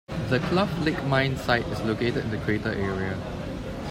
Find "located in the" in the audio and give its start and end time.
1.81-2.37